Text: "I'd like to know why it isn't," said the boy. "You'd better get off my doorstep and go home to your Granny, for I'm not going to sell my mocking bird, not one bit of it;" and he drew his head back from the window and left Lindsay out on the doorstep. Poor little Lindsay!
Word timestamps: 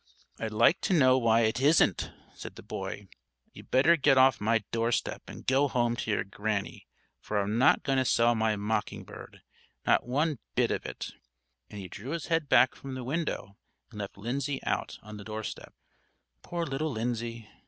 "I'd 0.39 0.51
like 0.51 0.81
to 0.81 0.93
know 0.95 1.19
why 1.19 1.41
it 1.41 1.61
isn't," 1.61 2.11
said 2.33 2.55
the 2.55 2.63
boy. 2.63 3.07
"You'd 3.53 3.69
better 3.69 3.95
get 3.95 4.17
off 4.17 4.41
my 4.41 4.63
doorstep 4.71 5.21
and 5.27 5.45
go 5.45 5.67
home 5.67 5.95
to 5.97 6.09
your 6.09 6.23
Granny, 6.23 6.87
for 7.19 7.39
I'm 7.39 7.59
not 7.59 7.83
going 7.83 7.99
to 7.99 8.05
sell 8.05 8.33
my 8.33 8.55
mocking 8.55 9.03
bird, 9.03 9.43
not 9.85 10.07
one 10.07 10.39
bit 10.55 10.71
of 10.71 10.87
it;" 10.87 11.11
and 11.69 11.79
he 11.79 11.87
drew 11.87 12.13
his 12.13 12.29
head 12.33 12.49
back 12.49 12.73
from 12.73 12.95
the 12.95 13.03
window 13.03 13.57
and 13.91 13.99
left 13.99 14.17
Lindsay 14.17 14.59
out 14.63 14.97
on 15.03 15.17
the 15.17 15.23
doorstep. 15.23 15.71
Poor 16.41 16.65
little 16.65 16.91
Lindsay! 16.91 17.47